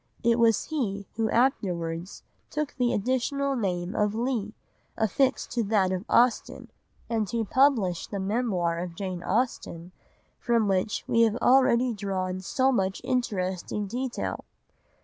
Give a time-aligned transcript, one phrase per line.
[0.23, 4.55] It was he who afterwards took the additional name of Leigh,
[4.97, 6.71] affixed to that of Austen,
[7.07, 9.91] and who published the Memoir of Jane Austen
[10.39, 14.43] from which we have already drawn so much interesting detail.